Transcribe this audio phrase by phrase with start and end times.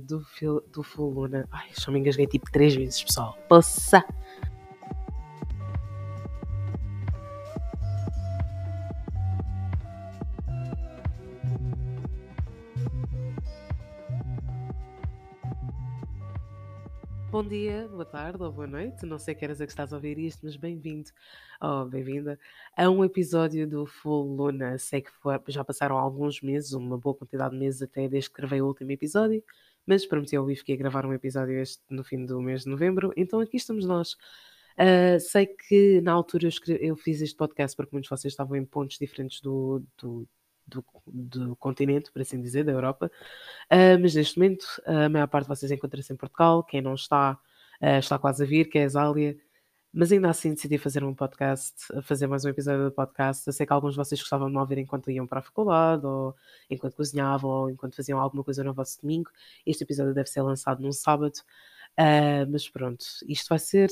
[0.00, 0.24] do,
[0.72, 1.48] do Full Luna.
[1.50, 3.36] Ai, só me engasguei tipo três vezes, pessoal.
[3.48, 4.04] Poça!
[17.32, 19.96] Bom dia, boa tarde ou boa noite, não sei que horas é que estás a
[19.96, 21.08] ouvir isto, mas bem-vindo
[21.62, 22.38] ou bem-vinda
[22.76, 24.76] a um episódio do Full Luna.
[24.76, 28.36] Sei que foi, já passaram alguns meses, uma boa quantidade de meses até desde que
[28.36, 29.42] gravei o último episódio,
[29.86, 32.68] mas prometi ao Bife que ia gravar um episódio este no fim do mês de
[32.68, 34.16] novembro, então aqui estamos nós.
[34.72, 38.32] Uh, sei que na altura eu, escrevi, eu, fiz este podcast porque muitos de vocês
[38.32, 40.26] estavam em pontos diferentes do, do
[40.66, 43.10] do, do, continente, por assim dizer, da Europa.
[43.70, 46.62] Uh, mas neste momento, a maior parte de vocês encontra-se em Portugal.
[46.64, 47.38] Quem não está,
[47.80, 49.36] uh, está quase a vir, que é a Zália.
[49.94, 53.46] Mas ainda assim decidi fazer um podcast, fazer mais um episódio do podcast.
[53.46, 56.06] Eu sei que alguns de vocês gostavam de me ouvir enquanto iam para a faculdade,
[56.06, 56.34] ou
[56.70, 59.30] enquanto cozinhavam, ou enquanto faziam alguma coisa no vosso domingo.
[59.66, 61.34] Este episódio deve ser lançado num sábado.
[62.00, 63.90] Uh, mas pronto, isto vai ser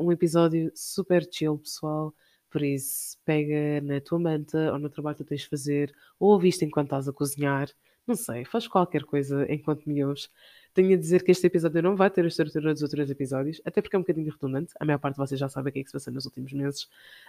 [0.00, 2.14] um episódio super chill, pessoal.
[2.48, 6.64] Por isso, pega na tua manta ou no trabalho que tens de fazer, ou ouviste
[6.64, 7.68] enquanto estás a cozinhar,
[8.06, 10.30] não sei, faz qualquer coisa enquanto me ouves.
[10.76, 13.80] Tenho a dizer que este episódio não vai ter a estrutura dos outros episódios, até
[13.80, 14.74] porque é um bocadinho redundante.
[14.78, 16.52] A maior parte de vocês já sabe o que é que se passou nos últimos
[16.52, 16.82] meses.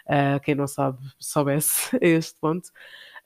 [0.06, 2.70] Uh, quem não sabe, soubesse a este ponto.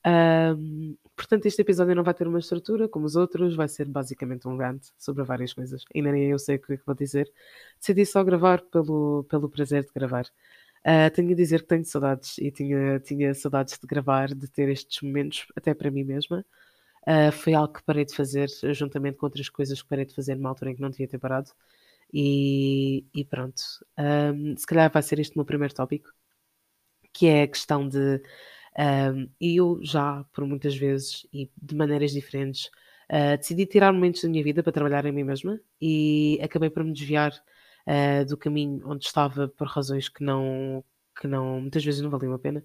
[0.06, 4.48] Um, portanto, este episódio não vai ter uma estrutura como os outros, vai ser basicamente
[4.48, 5.84] um rant sobre várias coisas.
[5.96, 7.28] Ainda nem eu sei o que é que vou dizer.
[7.80, 10.26] Decidi só gravar pelo, pelo prazer de gravar.
[10.86, 14.70] Uh, tenho a dizer que tenho saudades e tinha, tinha saudades de gravar, de ter
[14.70, 16.46] estes momentos, até para mim mesma.
[17.08, 20.36] Uh, foi algo que parei de fazer, juntamente com outras coisas que parei de fazer
[20.36, 21.52] numa altura em que não devia ter parado.
[22.14, 23.62] E, e pronto.
[23.98, 26.10] Um, se calhar vai ser este o meu primeiro tópico,
[27.14, 28.22] que é a questão de
[28.78, 32.68] um, eu já, por muitas vezes e de maneiras diferentes,
[33.12, 36.84] uh, decidi tirar momentos da minha vida para trabalhar em mim mesma e acabei por
[36.84, 37.34] me desviar
[37.88, 40.84] uh, do caminho onde estava por razões que não,
[41.20, 42.64] que não muitas vezes não valiam a pena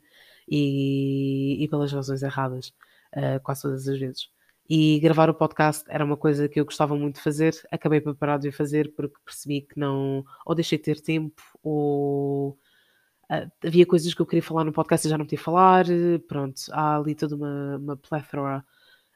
[0.49, 2.69] e, e pelas razões erradas,
[3.16, 4.31] uh, quase todas as vezes.
[4.69, 8.15] E gravar o podcast era uma coisa que eu gostava muito de fazer, acabei por
[8.16, 12.59] parar de fazer porque percebi que não, ou deixei de ter tempo, ou
[13.28, 15.84] Uh, havia coisas que eu queria falar no podcast e já não podia falar.
[16.28, 18.65] Pronto, há ali toda uma, uma plethora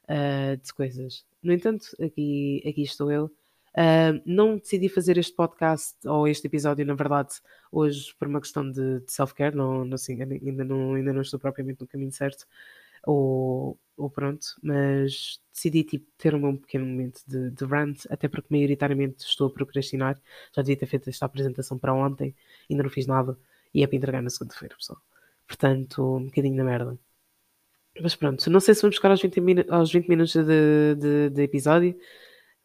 [0.09, 1.25] uh, de coisas.
[1.41, 3.31] No entanto, aqui, aqui estou eu
[3.71, 7.35] Uh, não decidi fazer este podcast ou este episódio, na verdade,
[7.71, 11.39] hoje por uma questão de, de self-care, não, não, assim, ainda, não, ainda não estou
[11.39, 12.47] propriamente no caminho certo,
[13.07, 18.49] ou, ou pronto, mas decidi tipo, ter um pequeno momento de, de rant, até porque
[18.51, 20.21] maioritariamente estou a procrastinar.
[20.55, 22.35] Já devia ter feito esta apresentação para ontem,
[22.71, 23.39] ainda não fiz nada,
[23.75, 25.01] e é para entregar na segunda-feira, pessoal.
[25.47, 26.99] Portanto, um bocadinho na merda.
[28.01, 31.43] Mas pronto, não sei se vamos ficar aos 20, aos 20 minutos de, de, de
[31.43, 31.99] episódio.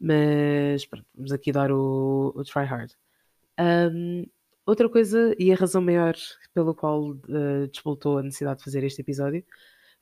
[0.00, 2.92] Mas pronto, vamos aqui dar o, o try hard.
[3.58, 4.26] Um,
[4.64, 6.14] outra coisa, e a razão maior
[6.54, 9.44] pelo qual uh, a necessidade de fazer este episódio,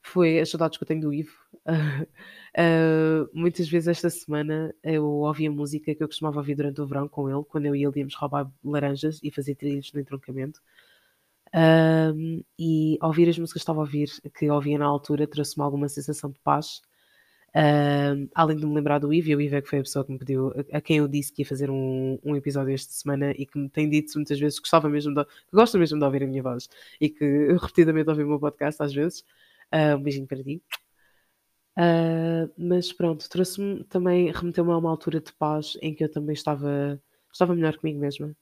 [0.05, 1.33] foi as saudades que eu tenho do Ivo.
[1.67, 2.03] Uh,
[3.27, 7.09] uh, muitas vezes esta semana eu ouvia música que eu costumava ouvir durante o verão
[7.09, 10.61] com ele, quando eu e ele íamos roubar laranjas e fazer trilhos no entroncamento.
[11.55, 15.89] Um, e ouvir as músicas que estava a ouvir, que ouvia na altura, trouxe-me alguma
[15.89, 16.83] sensação de paz
[17.57, 20.05] Uh, além de me lembrar do Ivo, e o Ivo é que foi a pessoa
[20.05, 22.93] que me pediu, a, a quem eu disse que ia fazer um, um, episódio esta
[22.93, 25.97] semana e que me tem dito muitas vezes que gostava mesmo de, que gosta mesmo
[25.97, 26.69] de ouvir a minha voz
[27.01, 29.25] e que repetidamente ouvi o meu podcast às vezes.
[29.75, 30.63] Uh, um beijinho para ti.
[31.77, 36.35] Uh, mas pronto, trouxe-me também, remeteu-me a uma altura de paz em que eu também
[36.35, 37.03] estava,
[37.33, 38.35] estava melhor comigo mesma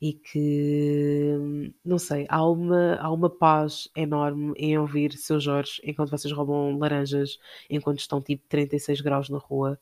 [0.00, 6.10] e que, não sei, há uma, há uma paz enorme em ouvir seu Jorge enquanto
[6.10, 9.78] vocês roubam laranjas, enquanto estão tipo 36 graus na rua.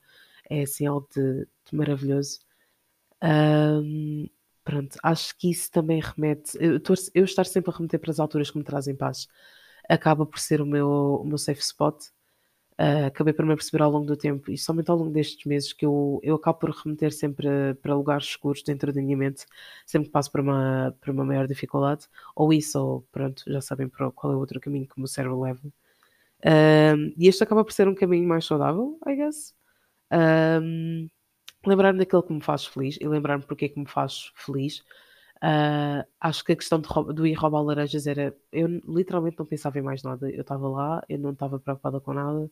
[0.49, 2.39] É assim algo de, de maravilhoso.
[3.23, 4.27] Um,
[4.63, 6.57] pronto, acho que isso também remete.
[6.59, 6.79] Eu,
[7.13, 9.27] eu estar sempre a remeter para as alturas que me trazem paz
[9.89, 10.89] acaba por ser o meu,
[11.21, 12.07] o meu safe spot
[12.79, 15.73] Uh, acabei por me perceber ao longo do tempo e somente ao longo destes meses
[15.73, 19.47] que eu, eu acabo por remeter sempre para lugares escuros dentro da minha mente,
[19.83, 23.89] sempre que passo por uma, por uma maior dificuldade, ou isso, ou pronto, já sabem
[23.89, 25.67] qual é o outro caminho que o meu cérebro leva.
[26.45, 29.55] Uh, e este acaba por ser um caminho mais saudável, I guess.
[30.13, 31.09] Uh,
[31.65, 34.83] lembrar-me daquilo que me faz feliz e lembrar-me porque é que me faz feliz.
[35.37, 38.35] Uh, acho que a questão de, do ir roubar laranjas era.
[38.51, 40.29] Eu literalmente não pensava em mais nada.
[40.31, 42.49] Eu estava lá, eu não estava preocupada com nada.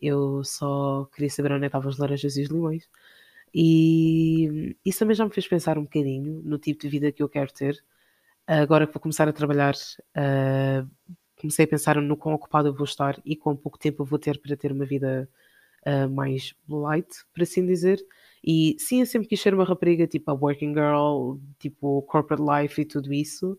[0.00, 2.88] Eu só queria saber onde é estavam as laranjas e os limões.
[3.54, 7.28] E isso também já me fez pensar um bocadinho no tipo de vida que eu
[7.28, 7.82] quero ter.
[8.46, 10.88] Agora que vou começar a trabalhar, uh,
[11.36, 14.18] comecei a pensar no quão ocupado eu vou estar e quão pouco tempo eu vou
[14.18, 15.28] ter para ter uma vida
[15.86, 18.00] uh, mais light, por assim dizer.
[18.44, 22.80] E sim, eu sempre quis ser uma rapariga tipo a working girl, tipo corporate life
[22.80, 23.58] e tudo isso,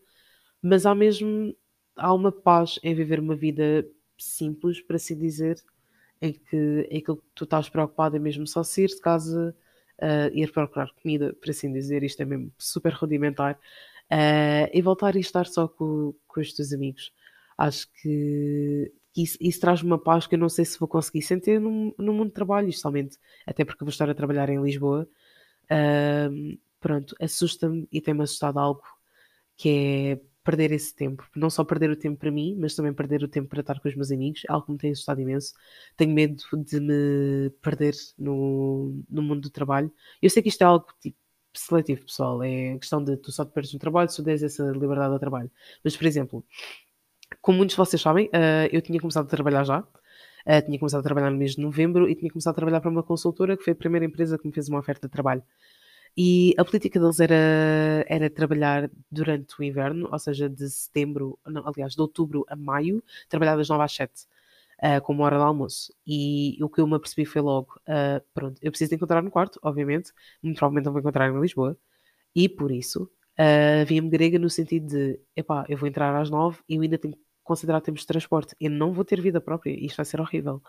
[0.61, 1.55] mas há mesmo
[1.95, 3.85] há uma paz em viver uma vida
[4.17, 5.61] simples, para assim dizer,
[6.21, 9.55] em que aquilo que tu estás preocupado é mesmo só sair de casa,
[10.01, 13.55] uh, ir procurar comida, por assim dizer, isto é mesmo super rudimentar,
[14.11, 17.13] uh, e voltar e estar só com, com os teus amigos.
[17.57, 21.59] Acho que isso, isso traz uma paz que eu não sei se vou conseguir sentir
[21.59, 25.07] no, no mundo de trabalho, somente até porque vou estar a trabalhar em Lisboa.
[25.65, 28.81] Uh, pronto, assusta-me e tem-me assustado algo
[29.57, 31.27] que é perder esse tempo.
[31.35, 33.87] Não só perder o tempo para mim, mas também perder o tempo para estar com
[33.87, 34.43] os meus amigos.
[34.49, 35.53] É algo que me tem assustado imenso.
[35.95, 39.91] Tenho medo de me perder no, no mundo do trabalho.
[40.21, 41.17] Eu sei que isto é algo tipo
[41.53, 42.41] seletivo, pessoal.
[42.43, 45.19] É questão de tu só te perdes no trabalho se tu des essa liberdade ao
[45.19, 45.51] trabalho.
[45.83, 46.45] Mas, por exemplo,
[47.41, 49.79] como muitos de vocês sabem, uh, eu tinha começado a trabalhar já.
[49.79, 52.89] Uh, tinha começado a trabalhar no mês de novembro e tinha começado a trabalhar para
[52.89, 55.43] uma consultora que foi a primeira empresa que me fez uma oferta de trabalho.
[56.17, 61.65] E a política deles era, era trabalhar durante o inverno, ou seja, de setembro, não,
[61.67, 64.25] aliás, de outubro a maio, trabalhar das 9 às 7,
[64.83, 65.93] uh, como hora de almoço.
[66.05, 69.31] E o que eu me apercebi foi logo: uh, pronto, eu preciso de encontrar no
[69.31, 70.11] quarto, obviamente,
[70.41, 71.77] muito provavelmente não vou encontrar em Lisboa,
[72.35, 76.59] e por isso uh, via-me grega no sentido de: epá, eu vou entrar às 9
[76.67, 79.71] e eu ainda tenho que considerar tempos de transporte, eu não vou ter vida própria,
[79.71, 80.61] isto vai ser horrível.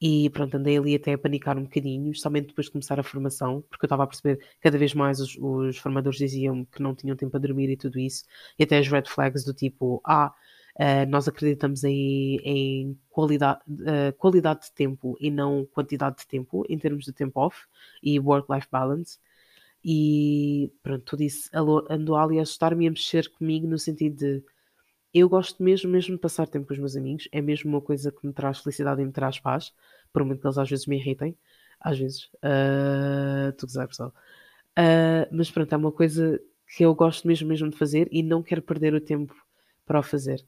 [0.00, 3.64] E pronto, andei ali até a panicar um bocadinho, somente depois de começar a formação,
[3.68, 7.16] porque eu estava a perceber cada vez mais os, os formadores diziam que não tinham
[7.16, 8.24] tempo a dormir e tudo isso,
[8.56, 10.32] e até as red flags do tipo, ah,
[10.76, 16.64] uh, nós acreditamos em, em qualidade, uh, qualidade de tempo e não quantidade de tempo,
[16.68, 17.66] em termos de tempo off
[18.00, 19.18] e work-life balance.
[19.90, 21.48] E pronto, tudo isso
[21.88, 24.44] andou ali a assustar-me a mexer comigo no sentido de
[25.14, 28.12] eu gosto mesmo, mesmo de passar tempo com os meus amigos, é mesmo uma coisa
[28.12, 29.72] que me traz felicidade e me traz paz,
[30.12, 31.34] por muito que eles às vezes me irritem,
[31.80, 34.12] às vezes, uh, tu quiser, pessoal.
[34.78, 36.38] Uh, mas pronto, é uma coisa
[36.76, 39.34] que eu gosto mesmo, mesmo de fazer e não quero perder o tempo
[39.86, 40.44] para o fazer.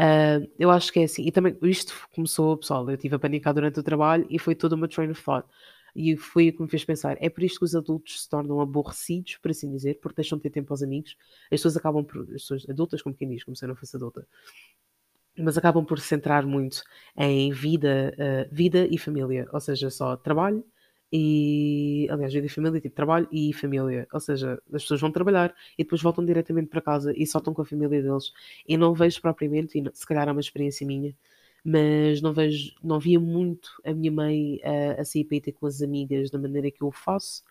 [0.00, 3.52] Uh, eu acho que é assim, e também isto começou, pessoal, eu estive a panicar
[3.52, 5.46] durante o trabalho e foi toda uma train of thought.
[5.94, 7.16] E foi o que me fez pensar.
[7.20, 10.42] É por isto que os adultos se tornam aborrecidos, por assim dizer, porque deixam de
[10.42, 11.16] ter tempo aos amigos.
[11.44, 12.22] As pessoas acabam por.
[12.22, 14.26] As pessoas adultas, como quem diz, como se eu não fosse adulta.
[15.36, 16.82] Mas acabam por se centrar muito
[17.16, 19.46] em vida, uh, vida e família.
[19.52, 20.64] Ou seja, só trabalho
[21.12, 22.08] e.
[22.10, 24.06] Aliás, vida e família, tipo trabalho e família.
[24.12, 27.52] Ou seja, as pessoas vão trabalhar e depois voltam diretamente para casa e só estão
[27.52, 28.32] com a família deles.
[28.66, 31.14] E não vejo propriamente, e se calhar é uma experiência minha,
[31.64, 35.52] mas não vejo, não via muito a minha mãe uh, a sair para ir ter
[35.52, 37.42] com as amigas da maneira que eu faço.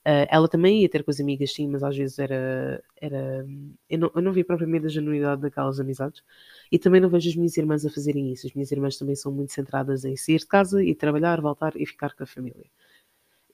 [0.00, 2.82] Uh, ela também ia ter com as amigas, sim, mas às vezes era.
[2.96, 3.46] era
[3.88, 6.22] eu, não, eu não vi propriamente a genuinidade daquelas amizades.
[6.72, 8.46] E também não vejo as minhas irmãs a fazerem isso.
[8.46, 11.86] As minhas irmãs também são muito centradas em sair de casa e trabalhar, voltar e
[11.86, 12.66] ficar com a família.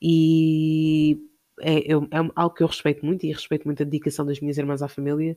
[0.00, 1.18] E
[1.60, 4.58] é, é, é algo que eu respeito muito e respeito muito a dedicação das minhas
[4.58, 5.36] irmãs à família,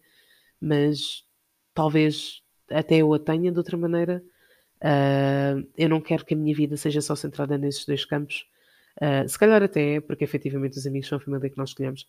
[0.61, 1.25] mas
[1.73, 4.23] talvez até eu a tenha de outra maneira
[4.81, 8.45] Uh, eu não quero que a minha vida seja só centrada nesses dois campos.
[9.01, 12.07] Uh, se calhar até é, porque efetivamente os amigos são a família que nós escolhemos,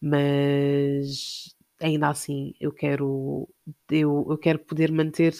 [0.00, 3.48] mas ainda assim eu quero,
[3.90, 5.34] eu, eu quero poder manter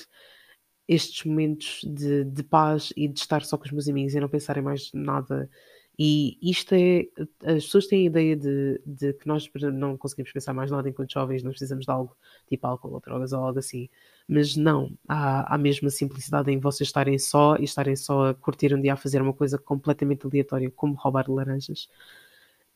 [0.89, 4.29] estes momentos de, de paz e de estar só com os meus amigos e não
[4.29, 5.51] pensar em mais nada
[5.99, 7.07] e isto é.
[7.43, 11.13] As pessoas têm a ideia de, de que nós não conseguimos pensar mais nada enquanto
[11.13, 12.15] jovens, não precisamos de algo
[12.47, 13.89] tipo álcool ou drogas ou algo assim.
[14.29, 18.35] Mas não, há, há mesmo a simplicidade em vocês estarem só e estarem só a
[18.35, 21.89] curtir um dia a fazer uma coisa completamente aleatória, como roubar laranjas.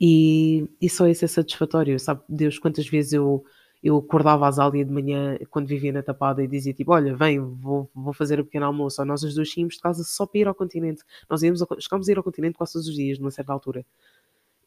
[0.01, 2.23] E, e só isso é satisfatório, sabe?
[2.27, 3.45] Deus, quantas vezes eu
[3.83, 7.41] eu acordava às Alia de manhã quando vivia na Tapada e dizia tipo, olha, vem,
[7.41, 9.03] vou, vou fazer o pequeno almoço.
[9.05, 11.03] Nós as duas saímos de casa só para ir ao continente.
[11.29, 13.85] Nós íamos, chegámos a ir ao continente quase todos os dias, numa certa altura.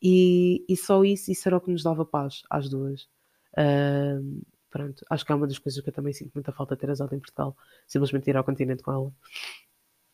[0.01, 3.03] E, e só isso, isso era o que nos dava paz às duas.
[3.53, 4.41] Uh,
[4.71, 6.89] pronto, acho que é uma das coisas que eu também sinto muita falta de ter
[6.89, 7.55] a Zalda em Portugal.
[7.85, 9.11] Simplesmente ir ao continente com ela.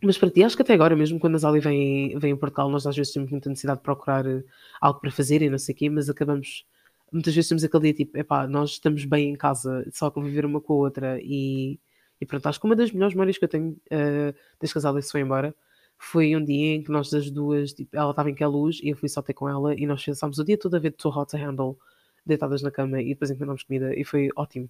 [0.02, 2.70] Mas para ti, acho que até agora, mesmo quando a Zali vem, vem em Portugal,
[2.70, 4.44] nós às vezes temos muita necessidade de procurar eh,
[4.80, 6.66] algo para fazer e não sei o quê, mas acabamos
[7.12, 10.46] muitas vezes temos aquele dia tipo, epá, nós estamos bem em casa, só a conviver
[10.46, 11.80] uma com a outra e,
[12.20, 15.02] e pronto, acho que uma das melhores memórias que eu tenho uh, desde que a
[15.02, 15.56] se foi embora
[15.98, 18.90] foi um dia em que nós das duas, tipo, ela estava em que luz e
[18.90, 21.12] eu fui só ter com ela e nós pensámos o dia todo a ver Too
[21.12, 21.78] Hot to Handle
[22.26, 24.70] deitadas na cama e depois encomendámos comida e foi ótimo.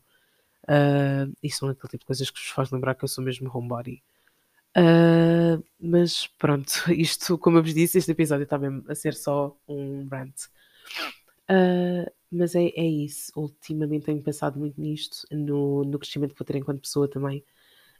[0.63, 3.50] Uh, e são aquele tipo de coisas que vos faz lembrar que eu sou mesmo
[3.53, 4.01] homebody.
[4.75, 9.55] Uh, mas pronto, isto, como eu vos disse, este episódio está mesmo a ser só
[9.67, 10.34] um rant.
[11.50, 13.32] Uh, mas é, é isso.
[13.36, 17.44] Ultimamente tenho pensado muito nisto, no, no crescimento que vou ter enquanto pessoa também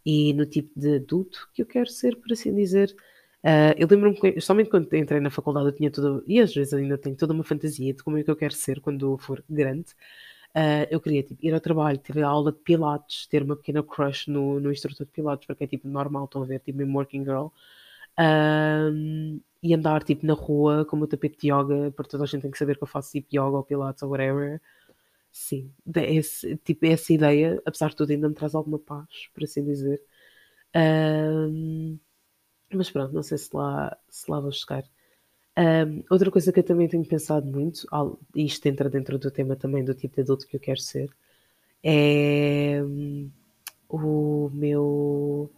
[0.06, 2.96] e no tipo de adulto que eu quero ser, por assim dizer.
[3.44, 6.98] Uh, eu lembro-me, somente quando entrei na faculdade, eu tinha toda, e às vezes ainda
[6.98, 9.92] tenho toda uma fantasia de como é que eu quero ser quando for grande.
[10.56, 14.28] Uh, eu queria tipo, ir ao trabalho, ter aula de Pilates, ter uma pequena crush
[14.28, 17.24] no, no instrutor de Pilates, porque é tipo normal, estão a ver, tipo, em Working
[17.24, 17.48] Girl.
[18.20, 22.28] Uh, e andar tipo na rua com o meu tapete de yoga, porque toda a
[22.28, 24.62] gente tem que saber que eu faço tipo yoga ou Pilates ou whatever.
[25.32, 29.64] Sim, esse, tipo, essa ideia, apesar de tudo, ainda me traz alguma paz, por assim
[29.64, 30.02] dizer.
[30.76, 32.00] Uh,
[32.74, 34.84] mas pronto, não sei se lá, se lá vou chegar.
[35.58, 37.86] Um, outra coisa que eu também tenho pensado muito,
[38.36, 41.10] e isto entra dentro do tema também do tipo de adulto que eu quero ser,
[41.84, 43.30] é um,
[43.90, 45.52] o meu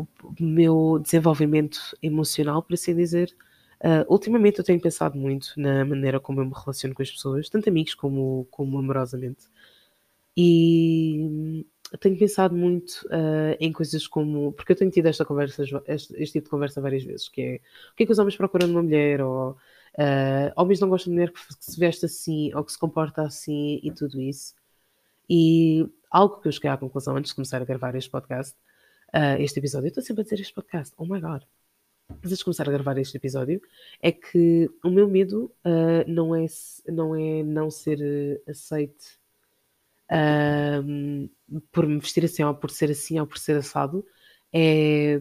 [0.00, 3.34] o meu desenvolvimento emocional, por assim dizer.
[3.80, 7.48] Uh, ultimamente eu tenho pensado muito na maneira como eu me relaciono com as pessoas,
[7.48, 9.44] tanto amigos como, como amorosamente.
[10.36, 11.64] E
[12.00, 14.52] tenho pensado muito uh, em coisas como.
[14.52, 17.54] Porque eu tenho tido esta conversa, este, este, tipo de conversa várias vezes, que é
[17.92, 21.18] o que é que os homens procuram numa mulher, ou uh, homens não gostam de
[21.18, 24.54] mulher que se veste assim, ou que se comporta assim, e tudo isso.
[25.28, 28.56] E algo que eu cheguei à conclusão antes de começar a gravar este podcast,
[29.14, 31.42] uh, este episódio, eu estou sempre a dizer este podcast, oh my god.
[32.10, 33.60] Antes de começar a gravar este episódio,
[34.00, 35.52] é que o meu medo
[36.06, 36.46] não, é,
[36.86, 39.18] não é não ser aceite
[40.84, 41.28] um,
[41.72, 44.06] por me vestir assim, ou por ser assim, ou por ser assado,
[44.52, 45.20] é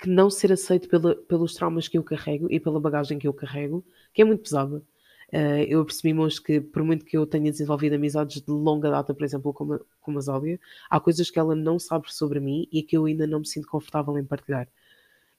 [0.00, 3.34] que não ser aceito pela, pelos traumas que eu carrego e pela bagagem que eu
[3.34, 3.84] carrego,
[4.14, 4.82] que é muito pesada.
[5.32, 9.14] Uh, eu percebi hoje que, por muito que eu tenha desenvolvido amizades de longa data,
[9.14, 10.58] por exemplo, com com a Zólia,
[10.88, 13.68] há coisas que ela não sabe sobre mim e que eu ainda não me sinto
[13.68, 14.68] confortável em partilhar.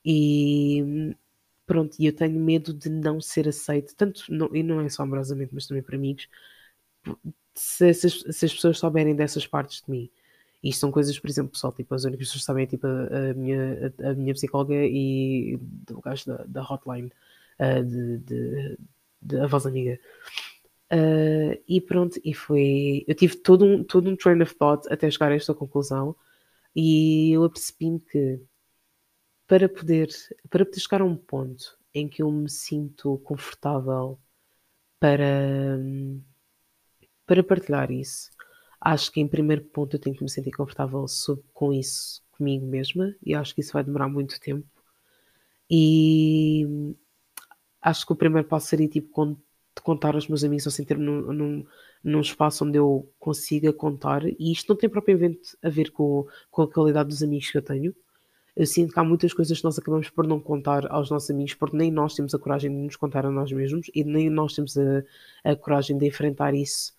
[0.06, 1.16] E
[1.66, 5.04] pronto, e eu tenho medo de não ser aceito, tanto, não, e não é só
[5.04, 6.28] amorosamente, mas também por amigos,
[7.56, 10.10] se, se, se, as pessoas souberem dessas partes de mim.
[10.64, 13.32] Isto são coisas, por exemplo, pessoal, tipo, as únicas pessoas que sabem é tipo a,
[13.32, 15.60] a minha, a, a, minha psicóloga e
[15.92, 17.12] o gajo da, da hotline
[17.60, 18.78] uh, de, de,
[19.22, 20.00] de, a voz amiga.
[20.92, 23.06] Uh, e pronto, e foi.
[23.08, 26.16] Eu tive todo um, todo um train of thought até chegar a esta conclusão
[26.76, 28.42] e eu apercebi-me que
[29.48, 30.10] para poder,
[30.50, 34.20] para poder chegar a um ponto em que eu me sinto confortável
[35.00, 35.80] para.
[37.26, 38.30] Para partilhar isso,
[38.82, 41.06] acho que em primeiro ponto eu tenho que me sentir confortável
[41.54, 44.68] com isso comigo mesma e acho que isso vai demorar muito tempo.
[45.70, 46.96] E
[47.82, 49.10] acho que o primeiro passo seria tipo
[49.84, 51.66] contar aos meus amigos ou sentir-me num, num,
[52.04, 54.26] num, espaço onde eu consiga contar.
[54.26, 57.62] E isto não tem propriamente a ver com, com a qualidade dos amigos que eu
[57.62, 57.96] tenho.
[58.56, 61.54] Eu sinto que há muitas coisas que nós acabamos por não contar aos nossos amigos
[61.54, 64.54] porque nem nós temos a coragem de nos contar a nós mesmos e nem nós
[64.54, 65.04] temos a,
[65.44, 66.94] a coragem de enfrentar isso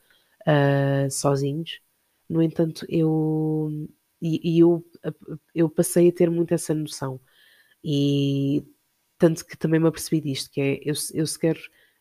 [0.47, 1.81] uh, sozinhos.
[2.29, 3.89] No entanto, eu,
[4.21, 4.85] e, e, eu,
[5.55, 7.21] eu passei a ter muito essa noção.
[7.85, 8.65] E
[9.23, 11.57] tanto que também me apercebi disto, que é, eu, eu sequer,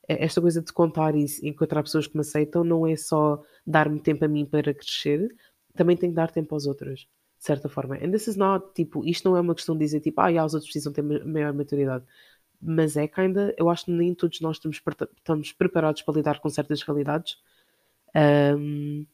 [0.08, 4.00] é, esta coisa de contar e encontrar pessoas que me aceitam não é só dar-me
[4.00, 5.30] tempo a mim para crescer,
[5.76, 7.96] também tenho que dar tempo aos outros, de certa forma.
[7.98, 10.56] And this is not, tipo, isto não é uma questão de dizer, tipo, ah, os
[10.56, 12.04] outros precisam ter maior maturidade.
[12.60, 14.82] Mas é ainda, eu acho que nem todos nós estamos,
[15.18, 17.38] estamos preparados para lidar com certas realidades
[18.58, 19.06] um,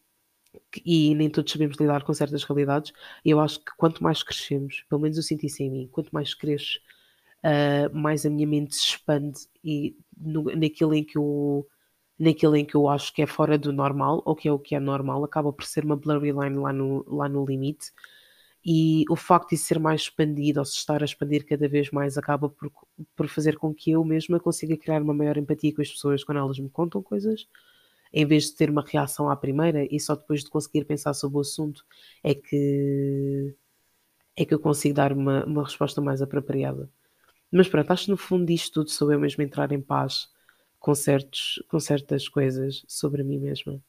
[0.85, 2.93] e nem todos sabemos lidar com certas realidades.
[3.25, 6.09] E eu acho que quanto mais crescemos, pelo menos eu sinto isso em mim, quanto
[6.11, 6.79] mais cresço,
[7.43, 11.67] uh, mais a minha mente se expande e no, naquilo em que eu
[12.19, 14.75] naquilo em que eu acho que é fora do normal ou que é o que
[14.75, 17.91] é normal, acaba por ser uma blurry line lá no, lá no limite.
[18.65, 22.17] E o facto de ser mais expandido ou se estar a expandir cada vez mais
[22.17, 22.71] acaba por,
[23.15, 26.39] por fazer com que eu mesma consiga criar uma maior empatia com as pessoas quando
[26.39, 27.47] elas me contam coisas
[28.13, 31.37] em vez de ter uma reação à primeira e só depois de conseguir pensar sobre
[31.37, 31.85] o assunto
[32.23, 33.55] é que
[34.35, 36.89] é que eu consigo dar uma, uma resposta mais apropriada.
[37.51, 40.29] Mas pronto, acho que no fundo disto tudo sou eu mesmo entrar em paz
[40.79, 43.81] com, certos, com certas coisas sobre mim mesma.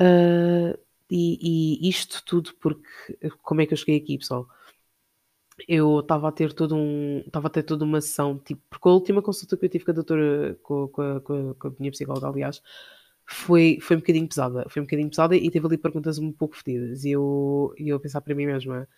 [0.00, 0.76] Uh,
[1.10, 2.88] e, e, isto tudo porque
[3.42, 4.48] como é que eu cheguei aqui, pessoal?
[5.68, 7.22] Eu estava a ter todo um.
[7.26, 9.90] Estava a ter toda uma sessão, tipo, porque a última consulta que eu tive com
[9.90, 12.62] a doutora, com, com, com com a minha psicóloga, aliás,
[13.26, 14.66] foi, foi um bocadinho pesada.
[14.68, 17.04] Foi um bocadinho pesada e teve ali perguntas um pouco fedidas.
[17.04, 18.88] E eu, eu a pensar para mim mesma,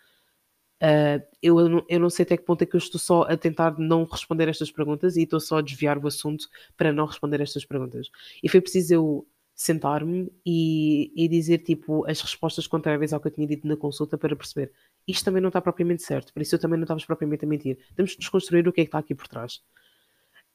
[0.85, 3.77] uh, eu, eu não sei até que ponto é que eu estou só a tentar
[3.79, 7.65] não responder estas perguntas e estou só a desviar o assunto para não responder estas
[7.65, 8.09] perguntas.
[8.43, 13.31] E foi preciso eu sentar-me e, e dizer tipo as respostas contrárias ao que eu
[13.31, 14.69] tinha dito na consulta para perceber
[15.07, 17.77] isto também não está propriamente certo, por isso eu também não estava propriamente a mentir.
[17.95, 19.61] Temos de desconstruir o que é que está aqui por trás.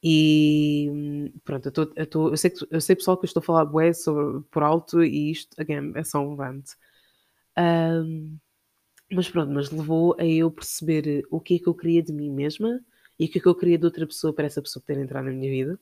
[0.03, 3.41] E pronto, eu, tô, eu, tô, eu, sei, que, eu sei pessoal que eu estou
[3.41, 6.65] a falar bué sobre, por alto e isto, again, é só um rant.
[7.59, 8.39] Um,
[9.13, 12.31] Mas pronto, mas levou a eu perceber o que é que eu queria de mim
[12.31, 12.81] mesma
[13.19, 15.23] e o que é que eu queria de outra pessoa para essa pessoa poder entrar
[15.23, 15.79] na minha vida.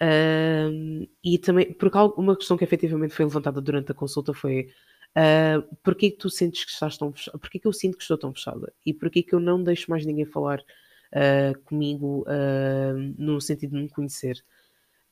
[0.00, 4.68] Um, e também, porque uma questão que efetivamente foi levantada durante a consulta foi
[5.16, 7.38] uh, porquê que tu sentes que estás tão fechada?
[7.38, 8.72] Porquê que eu sinto que estou tão fechada?
[8.84, 13.82] E porquê que eu não deixo mais ninguém falar uh, comigo uh, no sentido de
[13.82, 14.44] me conhecer?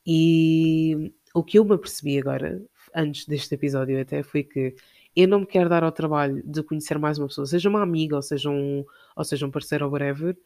[0.07, 2.63] E o que eu me apercebi agora,
[2.95, 4.75] antes deste episódio até, foi que
[5.15, 8.17] eu não me quero dar ao trabalho de conhecer mais uma pessoa, seja uma amiga
[8.17, 8.85] ou seja um,
[9.17, 10.37] ou seja um parceiro ou whatever,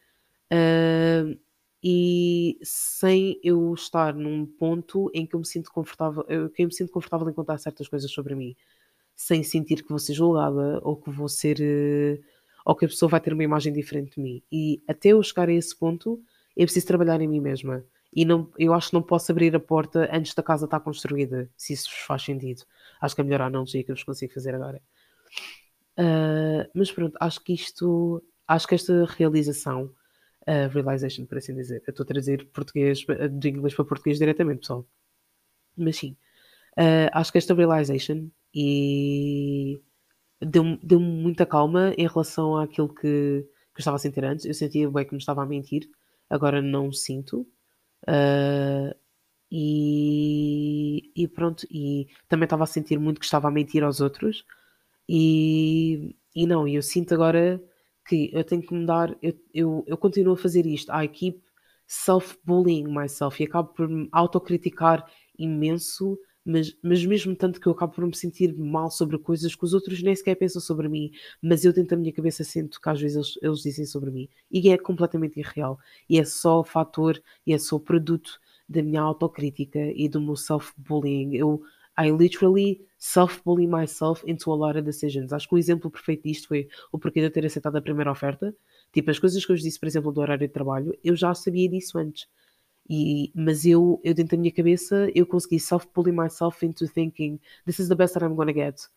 [0.51, 1.39] uh,
[1.83, 6.73] e sem eu estar num ponto em que eu me sinto confortável, que eu me
[6.73, 8.55] sinto confortável em contar certas coisas sobre mim,
[9.15, 12.23] sem sentir que vou ser julgada ou que vou ser uh,
[12.65, 14.43] ou que a pessoa vai ter uma imagem diferente de mim.
[14.51, 16.21] E até eu chegar a esse ponto,
[16.55, 17.85] eu preciso trabalhar em mim mesma.
[18.13, 21.49] E não, eu acho que não posso abrir a porta antes da casa estar construída,
[21.55, 22.63] se isso vos faz sentido.
[23.01, 24.81] Acho que é a melhor analogia que eu vos consigo fazer agora.
[25.97, 29.85] Uh, mas pronto, acho que isto, acho que esta realização,
[30.47, 34.59] uh, realization, por assim dizer, eu estou a traduzir português, de inglês para português diretamente,
[34.59, 34.85] pessoal.
[35.75, 36.15] Mas sim,
[36.77, 39.81] uh, acho que esta realization e
[40.41, 44.45] deu-me deu muita calma em relação àquilo que, que eu estava a sentir antes.
[44.45, 45.89] Eu sentia bem que me estava a mentir,
[46.29, 47.41] agora não sinto.
[48.07, 48.95] Uh,
[49.51, 50.26] e,
[51.17, 54.45] e, pronto, e também estava a sentir muito que estava a mentir aos outros.
[55.09, 57.61] E, e não, eu sinto agora
[58.07, 60.91] que eu tenho que mudar, eu, eu, eu continuo a fazer isto.
[60.91, 61.41] I keep
[61.87, 65.05] self-bullying myself e acabo por me autocriticar
[65.37, 69.65] imenso mas, mas mesmo tanto que eu acabo por me sentir mal sobre coisas que
[69.65, 72.89] os outros nem sequer pensam sobre mim, mas eu dentro da minha cabeça sinto que
[72.89, 75.77] às vezes eles, eles dizem sobre mim e é completamente irreal
[76.09, 81.35] e é só fator e é só produto da minha autocrítica e do meu self-bullying.
[81.35, 81.61] Eu
[81.99, 85.33] I literally self-bully myself into a lot of decisions.
[85.33, 88.11] Acho que o exemplo perfeito disto foi o porquê de eu ter aceitado a primeira
[88.11, 88.55] oferta.
[88.93, 91.67] Tipo, as coisas que eu disse, por exemplo, do horário de trabalho, eu já sabia
[91.67, 92.27] disso antes.
[92.89, 97.79] E, mas eu, eu dentro da minha cabeça, eu consegui self-pulling myself into thinking this
[97.79, 98.87] is the best that I'm going to get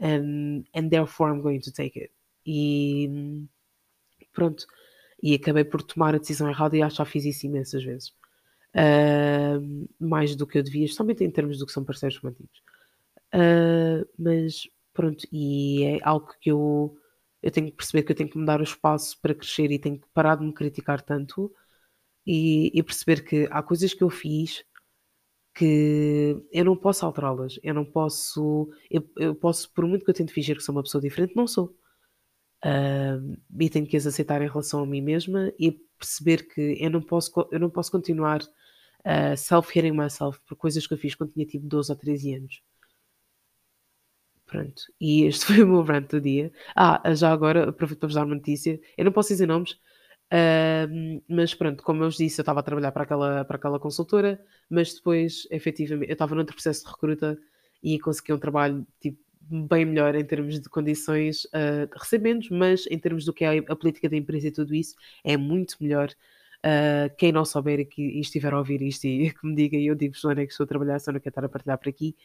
[0.00, 2.12] and, and therefore I'm going to take it.
[2.46, 3.46] E
[4.32, 4.66] pronto.
[5.22, 8.12] E acabei por tomar a decisão errada e acho que já fiz isso imensas vezes.
[8.74, 12.60] Uh, mais do que eu devia, especialmente em termos do que são parceiros românticos.
[13.32, 16.96] Uh, mas pronto, e é algo que eu,
[17.42, 19.78] eu tenho que perceber que eu tenho que me dar o espaço para crescer e
[19.78, 21.52] tenho que parar de me criticar tanto
[22.26, 24.64] e, e perceber que há coisas que eu fiz
[25.54, 27.58] que eu não posso alterá-las.
[27.62, 28.68] Eu não posso.
[28.90, 31.46] Eu, eu, posso, por muito que eu tente fingir que sou uma pessoa diferente, não
[31.46, 31.76] sou.
[32.64, 36.90] Uh, e tenho que as aceitar em relação a mim mesma e perceber que eu
[36.90, 38.40] não posso, eu não posso continuar
[39.04, 42.62] uh, self-hating myself por coisas que eu fiz quando tinha tipo 12 ou 13 anos.
[44.46, 44.82] Pronto.
[45.00, 46.52] E este foi o meu rant do dia.
[46.76, 48.80] Ah, já agora, aproveito para vos dar uma notícia.
[48.96, 49.78] Eu não posso dizer nomes,
[50.32, 53.78] Uh, mas pronto, como eu vos disse, eu estava a trabalhar para aquela, para aquela
[53.78, 57.38] consultora, mas depois, efetivamente, eu estava noutro processo de recruta
[57.82, 59.18] e consegui um trabalho tipo,
[59.68, 63.76] bem melhor em termos de condições uh, recebendo, mas em termos do que é a
[63.76, 66.10] política da empresa e tudo isso, é muito melhor.
[66.64, 69.76] Uh, quem não souber e, que, e estiver a ouvir isto e que me diga,
[69.76, 72.16] eu digo, Joana, que estou a trabalhar, só não quero estar a partilhar por aqui,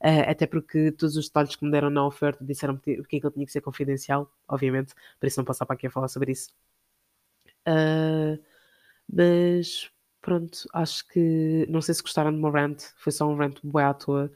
[0.00, 3.32] uh, até porque todos os detalhes que me deram na oferta disseram que, que aquilo
[3.32, 6.50] tinha que ser confidencial, obviamente, por isso não passar para aqui a falar sobre isso.
[7.66, 8.40] Uh,
[9.12, 13.58] mas pronto, acho que não sei se gostaram do meu rant, foi só um rant
[13.64, 14.30] bué à toa.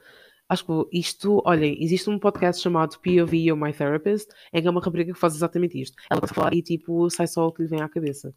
[0.49, 4.71] Acho que isto, olhem, existe um podcast chamado POV ou My Therapist, em que é
[4.71, 5.95] uma rapariga que faz exatamente isto.
[6.09, 8.35] Ela a falar e tipo, sai só o que lhe vem à cabeça.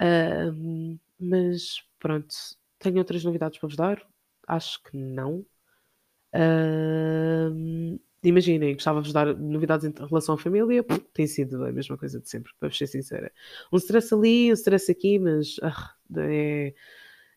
[0.00, 2.34] Uh, mas pronto,
[2.78, 4.02] tenho outras novidades para vos dar?
[4.46, 5.44] Acho que não.
[6.34, 12.28] Uh, imaginem, gostava-vos dar novidades em relação à família, tem sido a mesma coisa de
[12.28, 13.32] sempre, para ser sincera.
[13.72, 16.74] Um stress ali, um stress aqui, mas ah, é,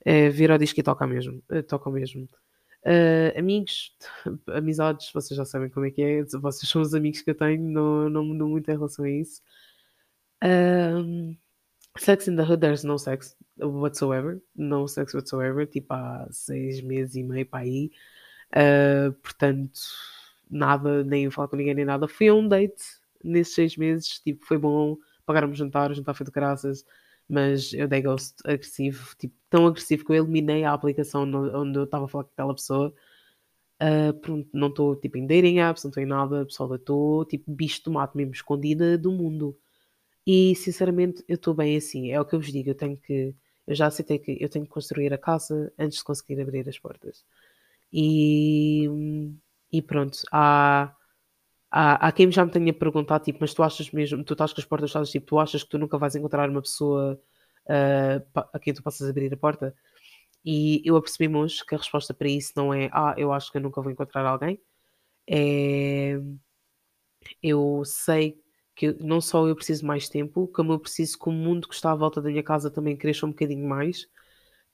[0.05, 1.41] é vir ao disco e toca mesmo.
[1.49, 2.27] Eh, toca mesmo.
[2.83, 3.95] Uh, amigos,
[4.47, 7.61] amizades, vocês já sabem como é que é, vocês são os amigos que eu tenho,
[7.61, 9.41] não, não mudou muito em relação a isso.
[10.43, 11.37] Um,
[11.97, 17.15] sex in the Hood, there's no sex whatsoever, no sex whatsoever, tipo há seis meses
[17.15, 17.91] e meio para aí.
[18.53, 19.79] Uh, portanto,
[20.49, 22.07] nada, nem falar com ninguém, nem nada.
[22.07, 22.83] Fui a um date
[23.23, 26.85] nesses seis meses, tipo, foi bom, pagaram-me jantar, o jantar foi de graças,
[27.27, 31.83] mas eu dei ghost agressivo, tipo, tão agressivo que eu eliminei a aplicação onde eu
[31.85, 32.93] estava a falar com aquela pessoa.
[33.81, 37.25] Uh, pronto, não estou tipo em dating apps, não estou em nada, pessoal, eu estou
[37.25, 39.57] tipo bicho de tomate mesmo, escondida do mundo.
[40.31, 43.35] E sinceramente eu estou bem assim, é o que eu vos digo, eu tenho que,
[43.67, 46.79] eu já aceitei que eu tenho que construir a casa antes de conseguir abrir as
[46.79, 47.25] portas.
[47.93, 48.87] E
[49.71, 50.93] e pronto, há.
[51.71, 54.61] há, há quem já me tenha perguntado, tipo, mas tu achas mesmo, tu estás com
[54.61, 57.19] as portas fechadas, tipo, tu achas que tu nunca vais encontrar uma pessoa
[57.67, 59.75] uh, a quem tu possas abrir a porta?
[60.45, 63.57] E eu apercebi-me hoje que a resposta para isso não é, ah, eu acho que
[63.57, 64.59] eu nunca vou encontrar alguém.
[65.27, 66.19] É,
[67.41, 68.40] eu sei
[68.81, 71.91] que não só eu preciso mais tempo, como eu preciso que o mundo que está
[71.91, 74.07] à volta da minha casa também cresça um bocadinho mais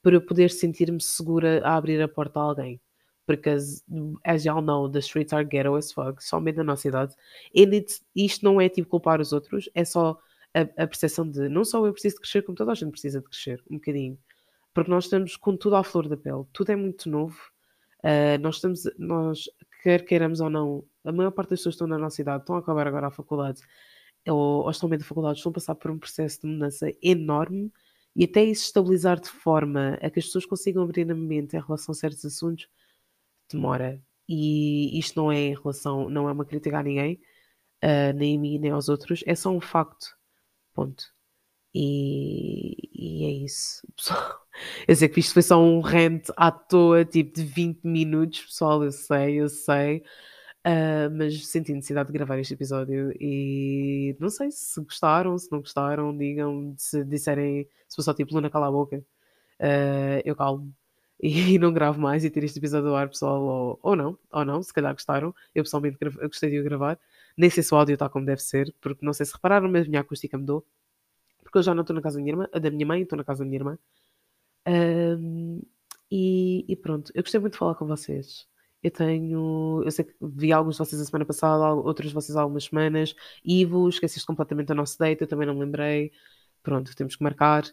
[0.02, 2.80] para eu poder sentir-me segura a abrir a porta a alguém.
[3.26, 3.84] Porque, as,
[4.24, 7.14] as y'all know, the streets are ghetto as fuck, somente na nossa idade.
[7.54, 10.18] E isto não é tipo culpar os outros, é só
[10.54, 13.26] a, a percepção de não só eu preciso crescer, como toda a gente precisa de
[13.26, 14.18] crescer, um bocadinho.
[14.74, 17.38] Porque nós estamos com tudo à flor da pele, tudo é muito novo.
[18.06, 19.50] Uh, nós estamos, nós,
[19.84, 22.56] quer queiramos ou não, a maior parte das pessoas que estão na nossa idade estão
[22.56, 23.62] a acabar agora a faculdade
[24.28, 27.72] ou, ou estão bem da faculdade, estão a passar por um processo de mudança enorme
[28.16, 31.62] e até isso estabilizar de forma a que as pessoas consigam abrir a mente em
[31.62, 32.68] relação a certos assuntos
[33.50, 34.02] demora.
[34.28, 37.20] E isto não é em relação, não é uma crítica a ninguém,
[37.84, 40.18] uh, nem a mim, nem aos outros, é só um facto.
[40.74, 41.06] Ponto.
[41.74, 44.48] E, e é isso, pessoal.
[44.88, 48.84] Eu sei que isto foi só um rant à toa, tipo de 20 minutos, pessoal,
[48.84, 50.04] eu sei, eu sei.
[50.68, 55.60] Uh, mas senti necessidade de gravar este episódio e não sei se gostaram, se não
[55.60, 60.74] gostaram, digam, se disserem, se for só tipo Luna cala a boca, uh, eu calmo
[61.24, 64.44] e não gravo mais e tiro este episódio do ar, pessoal, ou, ou não, ou
[64.44, 67.00] não, se calhar gostaram, eu pessoalmente eu gostei de o gravar,
[67.38, 69.86] nem sei se o áudio está como deve ser, porque não sei se repararam, mas
[69.86, 70.66] a minha acústica mudou,
[71.44, 73.24] porque eu já não estou na casa da minha irmã, da minha mãe, estou na
[73.24, 73.80] casa da minha irmã,
[76.12, 78.48] e, e pronto, eu gostei muito de falar com vocês.
[78.84, 79.82] Eu tenho.
[79.84, 82.66] Eu sei que vi alguns de vocês a semana passada, outros de vocês há algumas
[82.66, 83.16] semanas.
[83.44, 86.12] Ivo, esqueceste completamente o nosso date, eu também não me lembrei.
[86.64, 87.64] Pronto, temos que marcar.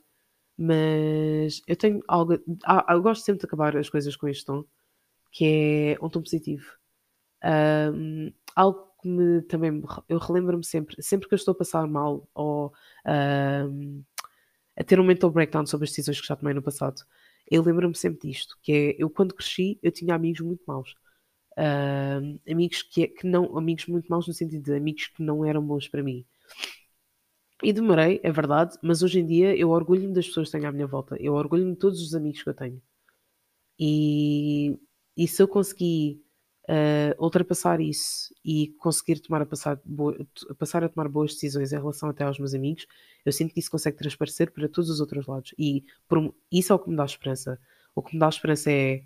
[0.56, 2.38] Mas eu tenho algo.
[2.64, 4.64] Ah, eu gosto sempre de acabar as coisas com este tom,
[5.32, 6.64] que é um tom positivo.
[7.44, 9.82] Um, algo que me também.
[10.08, 12.72] Eu relembro-me sempre, sempre que eu estou a passar mal ou
[13.06, 14.02] um,
[14.76, 17.04] a ter um mental breakdown sobre as decisões que já tomei no passado
[17.50, 20.94] eu lembro-me sempre disto, que é, eu quando cresci, eu tinha amigos muito maus.
[21.56, 25.64] Uh, amigos que, que não, amigos muito maus no sentido de amigos que não eram
[25.64, 26.26] bons para mim.
[27.62, 30.72] E demorei, é verdade, mas hoje em dia eu orgulho-me das pessoas que tenho à
[30.72, 31.16] minha volta.
[31.20, 32.82] Eu orgulho-me de todos os amigos que eu tenho.
[33.78, 34.78] E,
[35.16, 36.23] e se eu conseguir
[36.68, 39.80] uh, ultrapassar isso e conseguir tomar a passar,
[40.50, 42.86] a passar a tomar boas decisões em relação até aos meus amigos,
[43.24, 45.54] eu sinto que isso consegue transparecer para todos os outros lados.
[45.58, 47.58] E por, isso é o que me dá esperança.
[47.94, 49.02] O que me dá esperança é,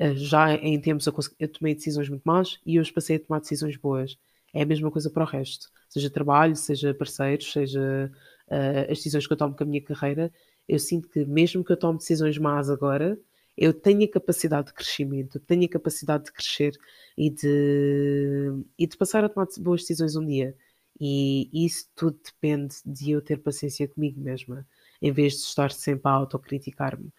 [0.00, 3.40] uh, já em tempos eu, eu tomei decisões muito más e hoje passei a tomar
[3.40, 4.18] decisões boas.
[4.52, 5.68] É a mesma coisa para o resto.
[5.88, 8.10] Seja trabalho, seja parceiros, seja
[8.48, 10.32] uh, as decisões que eu tomo com a minha carreira,
[10.68, 13.18] eu sinto que mesmo que eu tome decisões más agora,
[13.60, 16.72] eu tenho a capacidade de crescimento, tenho a capacidade de crescer
[17.16, 20.56] e de, e de passar a tomar boas decisões um dia.
[20.98, 24.66] E isso tudo depende de eu ter paciência comigo mesma,
[25.00, 27.12] em vez de estar sempre a autocriticar-me.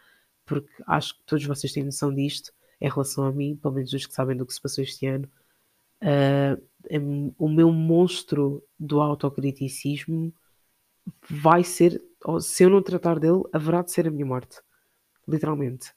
[0.43, 2.51] Porque acho que todos vocês têm noção disto
[2.81, 5.29] em relação a mim, pelo menos os que sabem do que se passou este ano.
[6.01, 10.33] Uh, o meu monstro do autocriticismo
[11.29, 12.01] vai ser,
[12.39, 14.59] se eu não tratar dele, haverá de ser a minha morte.
[15.27, 15.93] Literalmente.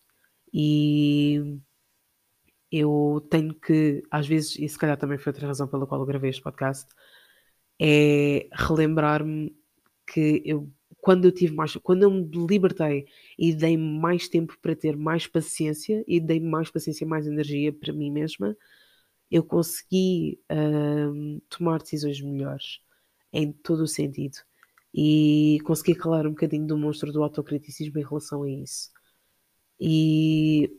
[0.54, 1.60] E
[2.70, 6.06] eu tenho que, às vezes, e se calhar também foi outra razão pela qual eu
[6.06, 6.88] gravei este podcast,
[7.80, 9.54] é relembrar-me
[10.06, 13.06] que eu, quando eu tive mais, quando eu me libertei
[13.38, 17.72] e dei mais tempo para ter mais paciência e dei mais paciência e mais energia
[17.72, 18.56] para mim mesma,
[19.30, 22.80] eu consegui um, tomar decisões melhores
[23.32, 24.38] em todo o sentido
[24.94, 28.93] e consegui calar um bocadinho do monstro do autocriticismo em relação a isso.
[29.86, 30.70] E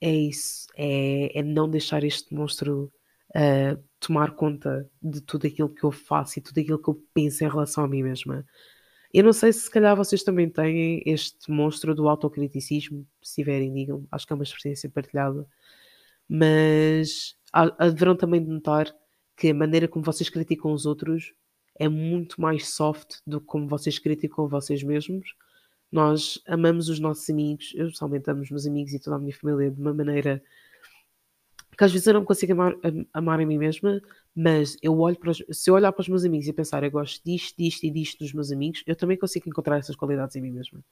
[0.00, 2.90] é isso, é, é não deixar este monstro
[3.36, 7.44] uh, tomar conta de tudo aquilo que eu faço e tudo aquilo que eu penso
[7.44, 8.42] em relação a mim mesma.
[9.12, 13.70] Eu não sei se se calhar vocês também têm este monstro do autocriticismo, se tiverem,
[13.74, 15.46] digam, acho que é uma experiência partilhada,
[16.26, 18.90] mas haverão também notar
[19.36, 21.34] que a maneira como vocês criticam os outros
[21.78, 25.34] é muito mais soft do que como vocês criticam vocês mesmos
[25.92, 29.34] nós amamos os nossos amigos, eu pessoalmente amo os meus amigos e toda a minha
[29.34, 30.42] família de uma maneira
[31.76, 32.74] que às vezes eu não consigo amar,
[33.12, 34.00] amar a mim mesma,
[34.34, 36.90] mas eu olho para os, se eu olhar para os meus amigos e pensar eu
[36.90, 40.42] gosto disto, disto e disto dos meus amigos, eu também consigo encontrar essas qualidades em
[40.42, 40.82] mim mesma.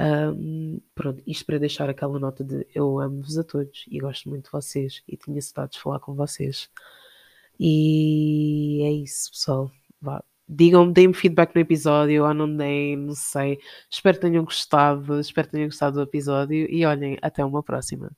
[0.00, 4.44] Um, pronto, isto para deixar aquela nota de eu amo-vos a todos e gosto muito
[4.44, 6.70] de vocês e tinha saudades de falar com vocês.
[7.58, 9.70] E é isso, pessoal.
[10.00, 13.58] Vá, Digam-me, deem-me feedback no episódio, ou não deem, não sei.
[13.90, 18.10] Espero que tenham gostado, espero que tenham gostado do episódio e olhem, até uma próxima.